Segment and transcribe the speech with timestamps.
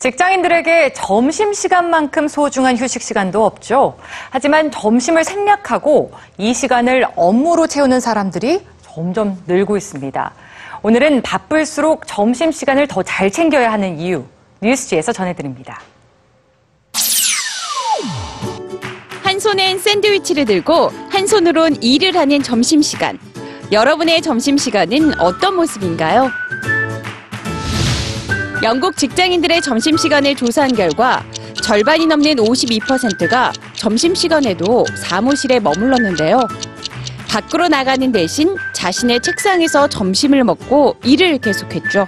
[0.00, 3.98] 직장인들에게 점심시간만큼 소중한 휴식 시간도 없죠.
[4.30, 10.32] 하지만 점심을 생략하고 이 시간을 업무로 채우는 사람들이 점점 늘고 있습니다.
[10.82, 14.24] 오늘은 바쁠수록 점심시간을 더 잘 챙겨야 하는 이유,
[14.62, 15.82] 뉴스지에서 전해드립니다.
[19.22, 23.18] 한 손엔 샌드위치를 들고 한 손으론 일을 하는 점심시간.
[23.70, 26.30] 여러분의 점심시간은 어떤 모습인가요?
[28.62, 31.24] 영국 직장인들의 점심시간을 조사한 결과
[31.62, 36.46] 절반이 넘는 52%가 점심시간에도 사무실에 머물렀는데요.
[37.26, 42.06] 밖으로 나가는 대신 자신의 책상에서 점심을 먹고 일을 계속했죠.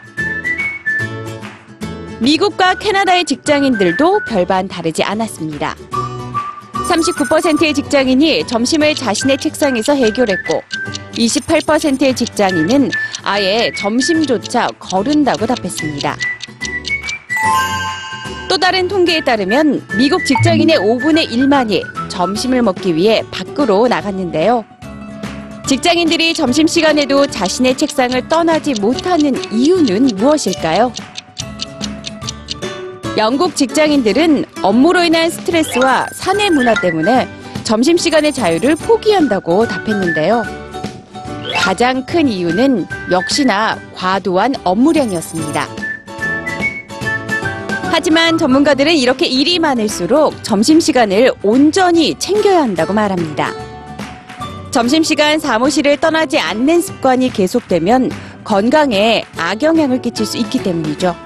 [2.20, 5.74] 미국과 캐나다의 직장인들도 별반 다르지 않았습니다.
[6.91, 10.62] 39%의 직장인이 점심을 자신의 책상에서 해결했고
[11.12, 12.90] 28%의 직장인은
[13.23, 16.16] 아예 점심조차 거른다고 답했습니다.
[18.48, 24.65] 또 다른 통계에 따르면 미국 직장인의 5분의 1만이 점심을 먹기 위해 밖으로 나갔는데요.
[25.66, 30.93] 직장인들이 점심시간에도 자신의 책상을 떠나지 못하는 이유는 무엇일까요?
[33.16, 37.28] 영국 직장인들은 업무로 인한 스트레스와 사내 문화 때문에
[37.65, 40.62] 점심시간의 자유를 포기한다고 답했는데요.
[41.73, 45.68] 가장 큰 이유는 역시나 과도한 업무량이었습니다.
[47.90, 53.52] 하지만 전문가들은 이렇게 일이 많을수록 점심시간을 온전히 챙겨야 한다고 말합니다.
[54.70, 58.10] 점심시간 사무실을 떠나지 않는 습관이 계속되면
[58.45, 61.16] 건강에 악영향을 끼칠 수 있기 때문이죠.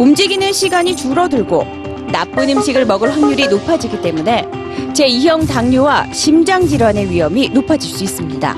[0.00, 1.64] 움직이는 시간이 줄어들고
[2.10, 8.56] 나쁜 음식을 먹을 확률이 높아지기 때문에 제2형 당뇨와 심장질환의 위험이 높아질 수 있습니다.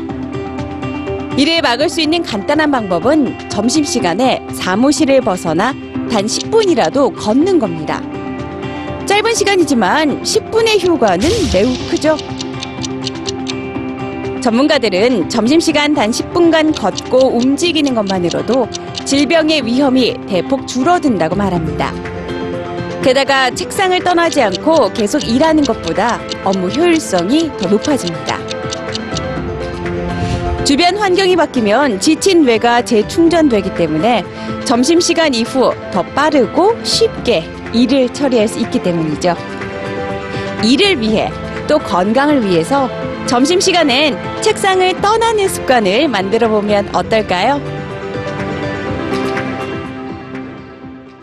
[1.36, 5.72] 이를 막을 수 있는 간단한 방법은 점심시간에 사무실을 벗어나
[6.10, 8.02] 단 10분이라도 걷는 겁니다.
[9.06, 12.16] 짧은 시간이지만 10분의 효과는 매우 크죠.
[14.40, 18.68] 전문가들은 점심시간 단 10분간 걷고 움직이는 것만으로도
[19.04, 22.07] 질병의 위험이 대폭 줄어든다고 말합니다.
[23.02, 28.38] 게다가 책상을 떠나지 않고 계속 일하는 것보다 업무 효율성이 더 높아집니다.
[30.64, 34.24] 주변 환경이 바뀌면 지친 뇌가 재충전되기 때문에
[34.64, 39.34] 점심시간 이후 더 빠르고 쉽게 일을 처리할 수 있기 때문이죠.
[40.62, 41.32] 일을 위해
[41.66, 42.90] 또 건강을 위해서
[43.26, 47.77] 점심시간엔 책상을 떠나는 습관을 만들어 보면 어떨까요?